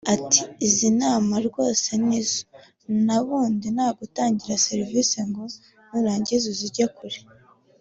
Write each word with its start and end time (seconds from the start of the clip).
Ati 0.13 0.41
“Izina 0.67 0.95
nama 1.11 1.35
rwose 1.47 1.89
ni 2.07 2.21
zo 2.29 2.41
n’ubundi 3.05 3.65
nta 3.75 3.87
gutangira 3.99 4.61
serivisi 4.67 5.17
ngo 5.27 5.43
nurangiza 5.87 6.45
uzijye 6.53 6.85
kure 6.97 7.19